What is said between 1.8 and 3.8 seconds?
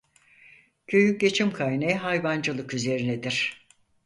hayvancılık üzerinedir.